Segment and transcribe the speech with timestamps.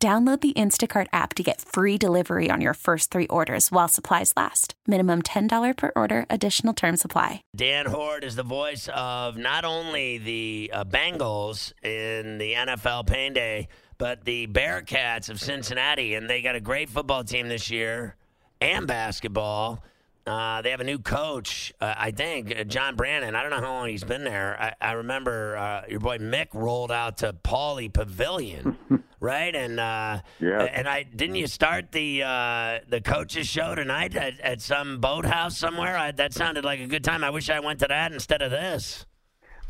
[0.00, 4.32] Download the Instacart app to get free delivery on your first three orders while supplies
[4.36, 4.74] last.
[4.86, 7.42] Minimum $10 per order, additional term supply.
[7.56, 13.32] Dan Hoard is the voice of not only the uh, Bengals in the NFL Pain
[13.32, 13.66] Day,
[13.98, 16.14] but the Bearcats of Cincinnati.
[16.14, 18.14] And they got a great football team this year
[18.60, 19.82] and basketball.
[20.28, 23.34] Uh, they have a new coach, uh, I think, uh, John Brannen.
[23.34, 24.56] I don't know how long he's been there.
[24.60, 28.76] I, I remember uh, your boy Mick rolled out to Pauley Pavilion,
[29.20, 29.54] right?
[29.54, 30.62] And uh, Yeah.
[30.62, 35.56] and I didn't you start the uh, the coaches show tonight at, at some boathouse
[35.56, 35.96] somewhere?
[35.96, 37.24] I, that sounded like a good time.
[37.24, 39.06] I wish I went to that instead of this.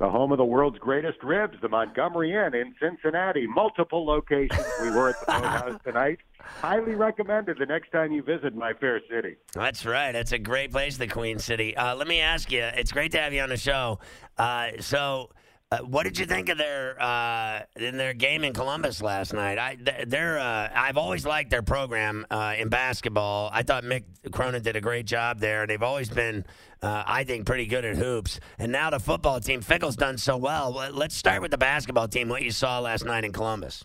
[0.00, 3.48] The home of the world's greatest ribs, the Montgomery Inn in Cincinnati.
[3.48, 4.64] Multiple locations.
[4.80, 6.18] We were at the Boathouse tonight.
[6.60, 9.36] Highly recommended the next time you visit my fair city.
[9.52, 10.12] That's right.
[10.12, 11.76] That's a great place, the Queen City.
[11.76, 12.62] Uh, let me ask you.
[12.62, 14.00] It's great to have you on the show.
[14.36, 15.30] Uh, so,
[15.70, 19.58] uh, what did you think of their uh, in their game in Columbus last night?
[19.58, 23.50] I th- they're uh, I've always liked their program uh, in basketball.
[23.52, 25.66] I thought Mick Cronin did a great job there.
[25.66, 26.46] They've always been,
[26.80, 28.40] uh, I think, pretty good at hoops.
[28.58, 30.38] And now the football team, Fickell's done so.
[30.38, 32.30] Well, Let's start with the basketball team.
[32.30, 33.84] What you saw last night in Columbus.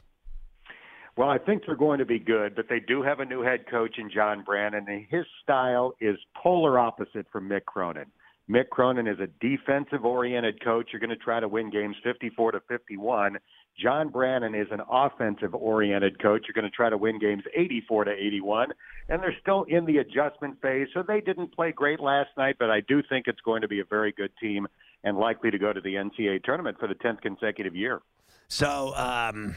[1.15, 3.69] Well, I think they're going to be good, but they do have a new head
[3.69, 8.07] coach in John Brannen, and his style is polar opposite from Mick Cronin.
[8.49, 10.89] Mick Cronin is a defensive oriented coach.
[10.91, 13.37] You're going to try to win games 54 to 51.
[13.81, 16.45] John Brannen is an offensive oriented coach.
[16.47, 18.73] You're going to try to win games 84 to 81.
[19.07, 22.69] And they're still in the adjustment phase, so they didn't play great last night, but
[22.69, 24.67] I do think it's going to be a very good team
[25.03, 28.01] and likely to go to the NCAA tournament for the 10th consecutive year.
[28.47, 29.55] So, um,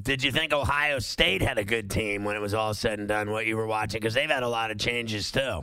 [0.00, 3.08] did you think Ohio State had a good team when it was all said and
[3.08, 3.30] done?
[3.30, 5.62] What you were watching because they've had a lot of changes too.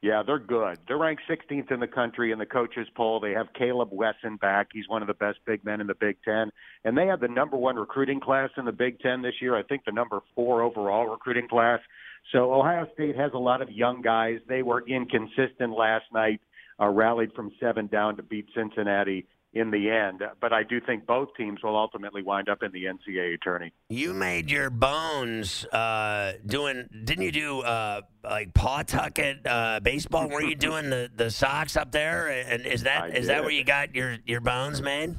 [0.00, 0.78] Yeah, they're good.
[0.88, 3.20] They're ranked 16th in the country in the coaches poll.
[3.20, 4.68] They have Caleb Wesson back.
[4.72, 6.50] He's one of the best big men in the Big Ten.
[6.84, 9.56] And they have the number one recruiting class in the Big Ten this year.
[9.56, 11.78] I think the number four overall recruiting class.
[12.32, 14.40] So Ohio State has a lot of young guys.
[14.48, 16.40] They were inconsistent last night,
[16.80, 20.22] uh, rallied from seven down to beat Cincinnati in the end.
[20.40, 23.72] But I do think both teams will ultimately wind up in the NCAA tourney.
[23.88, 26.88] You made your bones uh, doing.
[27.04, 30.28] Didn't you do uh, like Pawtucket uh, baseball?
[30.28, 32.28] Were you doing the, the Sox up there?
[32.28, 35.16] And is that I is that where you got your your bones made?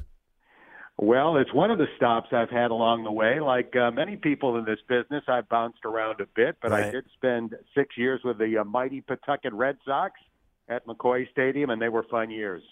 [0.96, 3.40] Well, it's one of the stops I've had along the way.
[3.40, 7.04] Like uh, many people in this business, I've bounced around a bit, but I did
[7.14, 10.12] spend six years with the uh, mighty Pawtucket Red Sox
[10.68, 12.62] at McCoy Stadium, and they were fun years.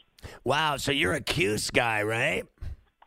[0.44, 0.76] Wow.
[0.76, 2.44] So you're a Cuse guy, right?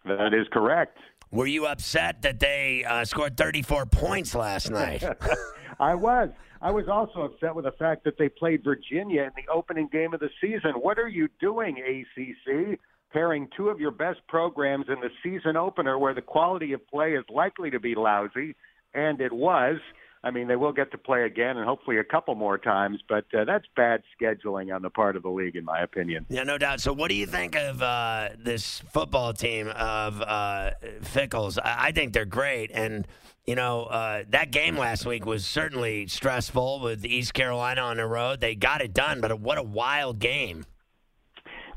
[0.06, 0.98] That is correct.
[1.32, 5.04] Were you upset that they uh, scored 34 points last night?
[5.80, 6.30] I was.
[6.62, 10.14] I was also upset with the fact that they played Virginia in the opening game
[10.14, 10.72] of the season.
[10.80, 12.80] What are you doing, ACC?
[13.12, 17.14] Pairing two of your best programs in the season opener where the quality of play
[17.14, 18.56] is likely to be lousy,
[18.94, 19.78] and it was.
[20.26, 23.26] I mean, they will get to play again and hopefully a couple more times, but
[23.32, 26.26] uh, that's bad scheduling on the part of the league, in my opinion.
[26.30, 26.82] Yeah, no doubt.
[26.82, 30.72] So, what do you think of uh, this football team of uh,
[31.04, 31.60] Fickell's?
[31.60, 33.08] I-, I think they're great, and
[33.46, 38.08] you know uh, that game last week was certainly stressful with East Carolina on the
[38.08, 38.42] road.
[38.42, 40.66] They got it done, but what a wild game!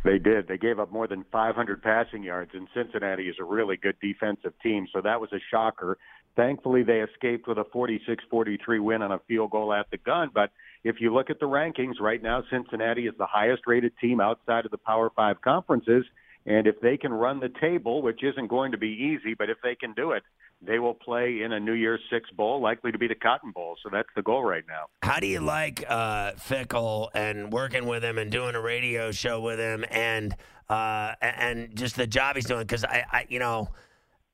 [0.04, 0.48] They did.
[0.48, 4.54] They gave up more than 500 passing yards, and Cincinnati is a really good defensive
[4.62, 5.98] team, so that was a shocker.
[6.38, 10.30] Thankfully, they escaped with a 46-43 win on a field goal at the gun.
[10.32, 10.52] But
[10.84, 14.70] if you look at the rankings right now, Cincinnati is the highest-rated team outside of
[14.70, 16.04] the Power Five conferences.
[16.46, 19.56] And if they can run the table, which isn't going to be easy, but if
[19.64, 20.22] they can do it,
[20.62, 23.76] they will play in a New Year's Six bowl, likely to be the Cotton Bowl.
[23.82, 24.86] So that's the goal right now.
[25.02, 29.40] How do you like uh, Fickell and working with him and doing a radio show
[29.40, 30.36] with him and
[30.68, 32.60] uh, and just the job he's doing?
[32.60, 33.70] Because I, I, you know.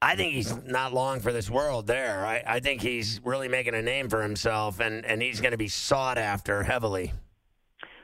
[0.05, 2.27] I think he's not long for this world there.
[2.27, 5.59] I, I think he's really making a name for himself, and, and he's going to
[5.59, 7.15] be sought after heavily.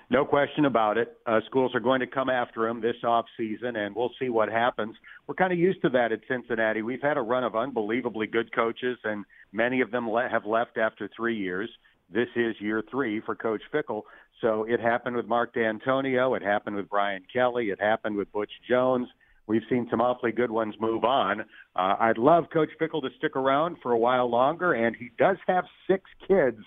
[0.08, 1.18] No question about it.
[1.26, 4.48] Uh, schools are going to come after him this off season, and we'll see what
[4.48, 4.96] happens.
[5.26, 6.80] We're kind of used to that at Cincinnati.
[6.80, 10.78] We've had a run of unbelievably good coaches, and many of them le- have left
[10.78, 11.68] after three years.
[12.10, 14.04] This is year three for Coach Fickell.
[14.40, 16.34] So it happened with Mark Dantonio.
[16.34, 17.66] It happened with Brian Kelly.
[17.66, 19.06] It happened with Butch Jones.
[19.46, 21.40] We've seen some awfully good ones move on.
[21.76, 25.36] Uh, I'd love Coach Fickell to stick around for a while longer, and he does
[25.46, 26.58] have six kids,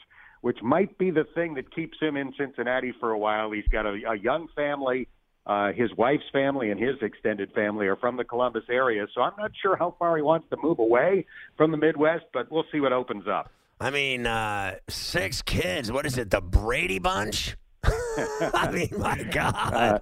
[0.42, 3.52] which might be the thing that keeps him in Cincinnati for a while.
[3.52, 5.08] He's got a, a young family.
[5.46, 9.34] Uh, his wife's family and his extended family are from the Columbus area, so I'm
[9.38, 11.25] not sure how far he wants to move away
[11.58, 13.52] from the Midwest, but we'll see what opens up.
[13.80, 15.92] I mean, uh, six kids.
[15.92, 17.58] What is it, the Brady Bunch?
[17.84, 19.74] I mean, my God.
[19.74, 20.00] Uh,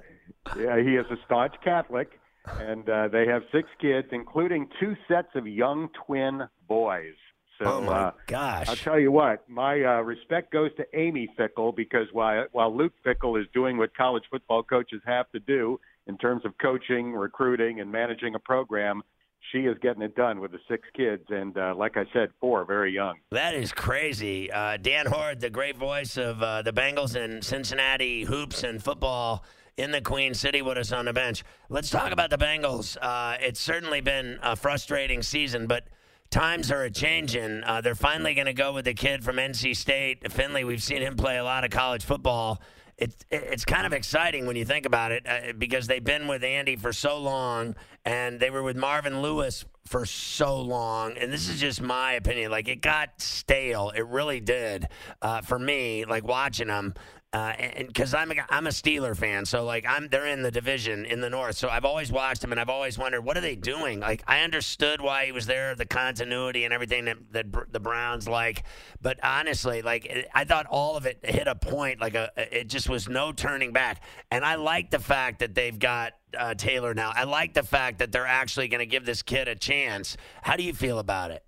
[0.56, 5.30] yeah, he is a staunch Catholic, and uh, they have six kids, including two sets
[5.36, 7.16] of young twin boys.
[7.60, 8.70] So, oh my uh, gosh!
[8.70, 12.94] I'll tell you what, my uh, respect goes to Amy Fickell because while while Luke
[13.06, 17.80] Fickell is doing what college football coaches have to do in terms of coaching, recruiting,
[17.80, 19.04] and managing a program,
[19.52, 22.66] she is getting it done with the six kids, and uh, like I said, four
[22.66, 23.16] very young.
[23.32, 24.52] That is crazy.
[24.52, 29.44] Uh, Dan Hoard, the great voice of uh, the Bengals and Cincinnati hoops and football
[29.78, 31.44] in the Queen City with us on the bench.
[31.70, 32.98] Let's talk about the Bengals.
[33.02, 35.86] Uh, it's certainly been a frustrating season, but
[36.30, 37.64] times are a changing.
[37.64, 40.64] Uh, they're finally going to go with the kid from NC State, Finley.
[40.64, 42.62] We've seen him play a lot of college football
[43.02, 46.44] it's it's kind of exciting when you think about it uh, because they've been with
[46.44, 47.76] Andy for so long
[48.06, 52.52] and they were with Marvin Lewis for so long and this is just my opinion
[52.52, 54.88] like it got stale it really did
[55.22, 56.94] uh, for me like watching them
[57.34, 60.52] uh, and because I'm a, I'm a Steeler fan, so like I'm they're in the
[60.52, 63.42] division in the North, so I've always watched them and I've always wondered what are
[63.42, 64.02] they doing.
[64.02, 68.28] Like I understood why he was there, the continuity and everything that, that the Browns
[68.28, 68.64] like,
[69.02, 72.90] but honestly, like I thought all of it hit a point, like a it just
[72.90, 74.04] was no turning back.
[74.30, 77.14] And I like the fact that they've got uh, Taylor now.
[77.16, 80.18] I like the fact that they're actually going to give this kid a chance.
[80.42, 81.46] How do you feel about it?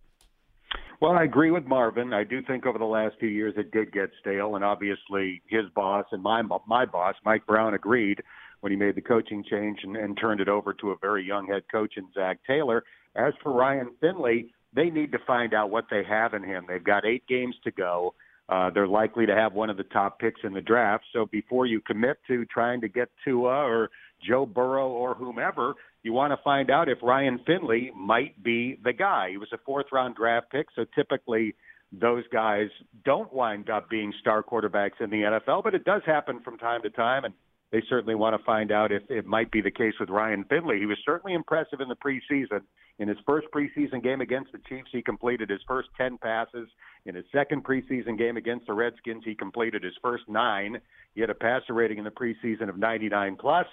[1.03, 2.13] Well, I agree with Marvin.
[2.13, 5.65] I do think over the last few years it did get stale, and obviously his
[5.75, 8.23] boss and my my boss, Mike Brown, agreed
[8.61, 11.45] when he made the coaching change and, and turned it over to a very young
[11.45, 12.85] head coach in Zac Taylor.
[13.17, 16.63] As for Ryan Finley, they need to find out what they have in him.
[16.69, 18.13] They've got eight games to go.
[18.47, 21.03] Uh, they're likely to have one of the top picks in the draft.
[21.11, 23.89] So before you commit to trying to get Tua or
[24.25, 25.73] Joe Burrow or whomever,
[26.03, 29.29] you want to find out if Ryan Finley might be the guy.
[29.31, 31.55] He was a fourth round draft pick, so typically
[31.94, 32.67] those guys
[33.05, 36.81] don't wind up being star quarterbacks in the NFL, but it does happen from time
[36.81, 37.33] to time, and
[37.71, 40.79] they certainly want to find out if it might be the case with Ryan Finley.
[40.79, 42.61] He was certainly impressive in the preseason.
[43.00, 46.67] In his first preseason game against the Chiefs, he completed his first 10 passes.
[47.05, 50.79] In his second preseason game against the Redskins, he completed his first nine.
[51.15, 53.65] He had a passer rating in the preseason of 99 plus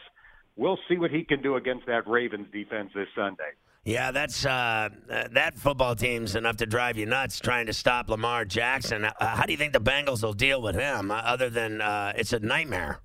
[0.61, 3.53] we'll see what he can do against that Ravens defense this Sunday.
[3.85, 4.91] Yeah, that's uh,
[5.33, 9.07] that football team's enough to drive you nuts trying to stop Lamar Jackson.
[9.07, 11.11] Uh, how do you think the Bengals will deal with him?
[11.11, 13.01] Uh, other than uh, it's a nightmare.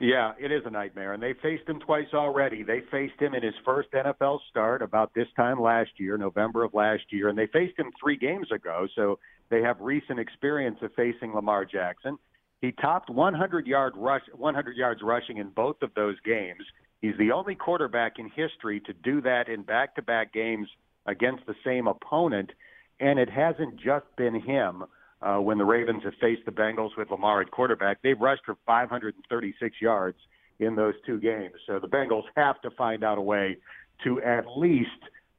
[0.00, 2.62] Yeah, it is a nightmare, and they faced him twice already.
[2.62, 6.74] They faced him in his first NFL start about this time last year, November of
[6.74, 8.88] last year, and they faced him three games ago.
[8.96, 9.18] So
[9.48, 12.18] they have recent experience of facing Lamar Jackson.
[12.62, 16.62] He topped 100 yard rush, 100 yards rushing in both of those games.
[17.02, 20.68] He's the only quarterback in history to do that in back-to-back games
[21.06, 22.50] against the same opponent,
[23.00, 24.84] and it hasn't just been him.
[25.20, 28.56] Uh, when the Ravens have faced the Bengals with Lamar at quarterback, they've rushed for
[28.64, 30.18] 536 yards
[30.60, 31.54] in those two games.
[31.66, 33.56] So the Bengals have to find out a way
[34.04, 34.90] to at least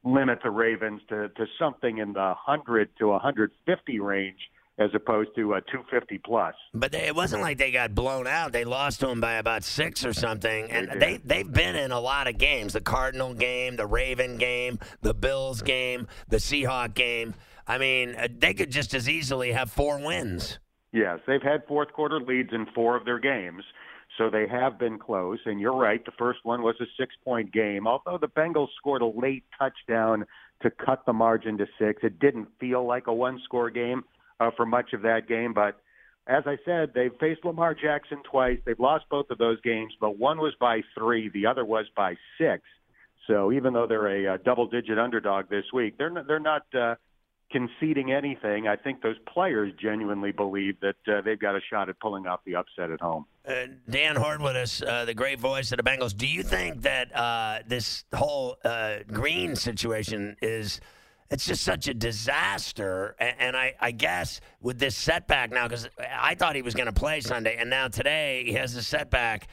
[0.04, 4.38] limit the Ravens to, to something in the 100 to 150 range
[4.78, 6.54] as opposed to a 250 plus.
[6.72, 8.52] But they, it wasn't like they got blown out.
[8.52, 11.92] They lost to them by about six or something, and they, they have been in
[11.92, 16.94] a lot of games: the Cardinal game, the Raven game, the Bills game, the Seahawk
[16.94, 17.34] game.
[17.66, 20.58] I mean, uh, they could just as easily have four wins.
[20.92, 23.64] Yes, they've had fourth quarter leads in four of their games.
[24.18, 25.40] So they have been close.
[25.44, 27.86] And you're right, the first one was a six point game.
[27.86, 30.24] Although the Bengals scored a late touchdown
[30.62, 34.04] to cut the margin to six, it didn't feel like a one score game
[34.40, 35.52] uh, for much of that game.
[35.52, 35.80] But
[36.26, 38.58] as I said, they've faced Lamar Jackson twice.
[38.64, 42.16] They've lost both of those games, but one was by three, the other was by
[42.38, 42.62] six.
[43.26, 46.62] So even though they're a, a uh, double-digit underdog this week, they're not, they're not
[46.74, 46.94] uh,
[47.50, 48.68] conceding anything.
[48.68, 52.40] I think those players genuinely believe that uh, they've got a shot at pulling off
[52.44, 53.26] the upset at home.
[53.46, 56.16] Uh, Dan Hoard with us, uh, the great voice of the Bengals.
[56.16, 60.80] Do you think that uh, this whole uh, Green situation is–
[61.30, 63.16] it's just such a disaster.
[63.18, 66.86] And, and I, I, guess with this setback now, because I thought he was going
[66.86, 69.48] to play Sunday, and now today he has a setback.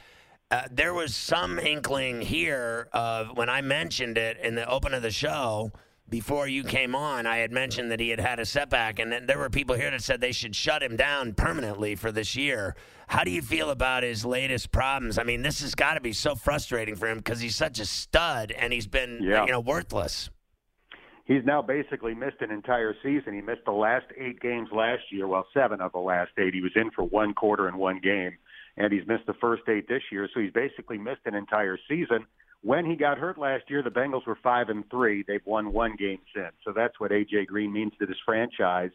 [0.50, 5.02] Uh, there was some inkling here of when I mentioned it in the open of
[5.02, 5.72] the show
[6.12, 9.24] before you came on, I had mentioned that he had had a setback, and then
[9.24, 12.76] there were people here that said they should shut him down permanently for this year.
[13.06, 15.16] How do you feel about his latest problems?
[15.16, 17.86] I mean, this has got to be so frustrating for him because he's such a
[17.86, 19.46] stud and he's been, Yeah.
[19.46, 20.28] you know, worthless.
[21.32, 23.32] He's now basically missed an entire season.
[23.32, 26.52] He missed the last eight games last year, well, seven of the last eight.
[26.52, 28.36] He was in for one quarter and one game,
[28.76, 30.28] and he's missed the first eight this year.
[30.34, 32.26] So he's basically missed an entire season.
[32.60, 35.24] When he got hurt last year, the Bengals were five and three.
[35.26, 36.52] They've won one game since.
[36.66, 38.90] So that's what AJ Green means to this franchise.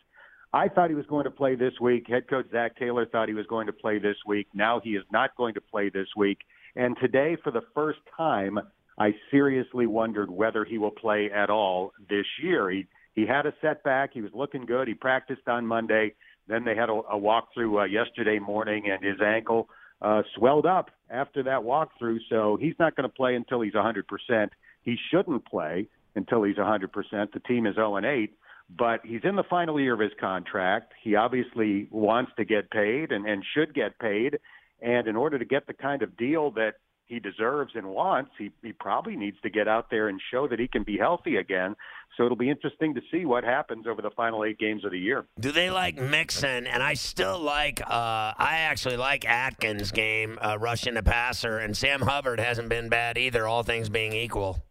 [0.53, 2.05] I thought he was going to play this week.
[2.07, 4.47] Head coach Zac Taylor thought he was going to play this week.
[4.53, 6.37] Now he is not going to play this week.
[6.75, 8.59] And today, for the first time,
[8.97, 12.69] I seriously wondered whether he will play at all this year.
[12.69, 14.13] He he had a setback.
[14.13, 14.87] He was looking good.
[14.87, 16.13] He practiced on Monday.
[16.47, 19.69] Then they had a, a walkthrough uh, yesterday morning, and his ankle
[20.03, 22.19] uh, swelled up after that walkthrough.
[22.29, 24.49] So he's not going to play until he's 100%.
[24.83, 26.87] He shouldn't play until he's 100%.
[27.33, 28.33] The team is 0 and 8,
[28.77, 30.93] but he's in the final year of his contract.
[31.03, 34.37] He obviously wants to get paid and, and should get paid.
[34.79, 36.75] And in order to get the kind of deal that
[37.07, 40.59] he deserves and wants, he, he probably needs to get out there and show that
[40.59, 41.75] he can be healthy again.
[42.15, 44.99] So it'll be interesting to see what happens over the final eight games of the
[44.99, 45.25] year.
[45.39, 46.67] Do they like Mixon?
[46.67, 51.77] And I still like, uh, I actually like Atkins' game, uh, rushing the passer, and
[51.77, 54.63] Sam Hubbard hasn't been bad either, all things being equal.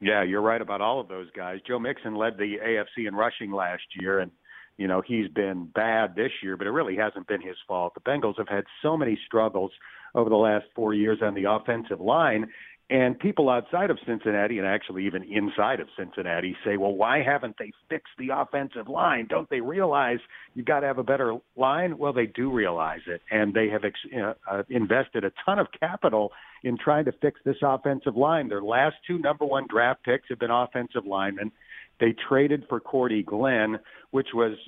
[0.00, 1.60] Yeah, you're right about all of those guys.
[1.66, 4.32] Joe Mixon led the AFC in rushing last year, and
[4.78, 7.92] you know he's been bad this year, but it really hasn't been his fault.
[7.92, 9.72] The Bengals have had so many struggles
[10.14, 12.48] over the last four years on the offensive line,
[12.90, 17.56] and people outside of Cincinnati, and actually even inside of Cincinnati, say, "Well, why haven't
[17.56, 19.26] they fixed the offensive line?
[19.28, 20.18] Don't they realize
[20.54, 23.84] you've got to have a better line?" Well, they do realize it, and they have
[23.84, 26.32] ex- uh, invested a ton of capital
[26.64, 28.48] in trying to fix this offensive line.
[28.48, 31.52] Their last two number one draft picks have been offensive linemen.
[32.00, 33.78] They traded for Cordy Glenn,
[34.10, 34.58] which was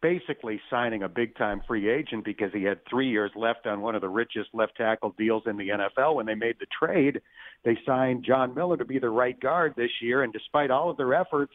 [0.00, 3.94] basically signing a big time free agent because he had three years left on one
[3.94, 6.14] of the richest left tackle deals in the NFL.
[6.14, 7.20] When they made the trade,
[7.64, 10.22] they signed John Miller to be the right guard this year.
[10.22, 11.52] And despite all of their efforts,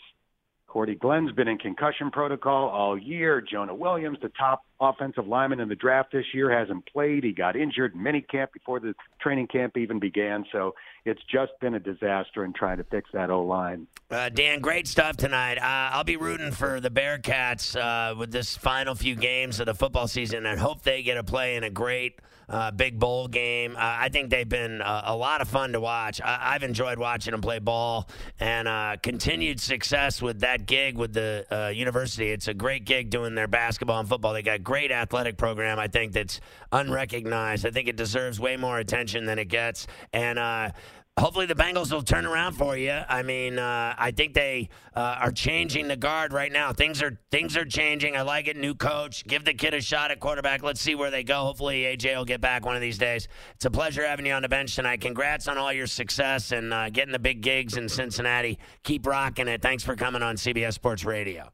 [0.68, 3.42] Cordy Glenn's been in concussion protocol all year.
[3.42, 7.24] Jonah Williams, the top offensive lineman in the draft this year, hasn't played.
[7.24, 10.46] He got injured in minicamp before the training camp even began.
[10.52, 13.88] So it's just been a disaster in trying to fix that O line.
[14.12, 15.58] Uh, Dan, great stuff tonight.
[15.58, 19.74] Uh, I'll be rooting for the Bearcats uh, with this final few games of the
[19.74, 22.20] football season and hope they get a play in a great
[22.50, 23.76] uh, big bowl game.
[23.76, 26.22] Uh, I think they've been uh, a lot of fun to watch.
[26.22, 28.08] I- have enjoyed watching them play ball
[28.40, 32.30] and uh, continued success with that gig with the uh, university.
[32.32, 34.34] It's a great gig doing their basketball and football.
[34.34, 35.78] They got a great athletic program.
[35.78, 36.40] I think that's
[36.72, 37.66] unrecognized.
[37.66, 39.88] I think it deserves way more attention than it gets.
[40.14, 40.70] And uh,
[41.18, 42.92] hopefully the Bengals will turn around for you.
[42.92, 46.74] I mean, uh, I think they uh, are changing the guard right now.
[46.74, 48.16] Things are things are changing.
[48.16, 48.58] I like it.
[48.58, 50.64] New coach, give the kid a shot at quarterback.
[50.64, 51.44] Let's see where they go.
[51.44, 53.28] Hopefully AJ will get back one of these days.
[53.56, 55.02] It's a pleasure having you on the bench tonight.
[55.02, 58.60] Congrats on all your success and uh, getting the big gigs in Cincinnati.
[58.84, 59.62] Keep rocking it.
[59.62, 61.52] Thanks for coming on CBS Sports Radio.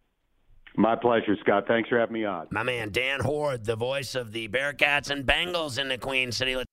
[0.75, 1.65] My pleasure, Scott.
[1.67, 2.47] Thanks for having me on.
[2.49, 6.55] My man Dan Hoard, the voice of the Bearcats and Bengals in the Queen City.
[6.55, 6.72] Let's